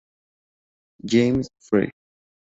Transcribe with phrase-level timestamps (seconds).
[1.05, 1.91] James Frey.